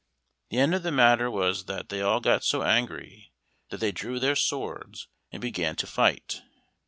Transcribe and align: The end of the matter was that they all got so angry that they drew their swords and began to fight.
The 0.49 0.57
end 0.57 0.73
of 0.73 0.81
the 0.81 0.91
matter 0.91 1.29
was 1.29 1.65
that 1.65 1.89
they 1.89 2.01
all 2.01 2.19
got 2.21 2.43
so 2.43 2.63
angry 2.63 3.31
that 3.69 3.77
they 3.79 3.91
drew 3.91 4.19
their 4.19 4.35
swords 4.35 5.07
and 5.31 5.39
began 5.39 5.75
to 5.75 5.85
fight. 5.85 6.41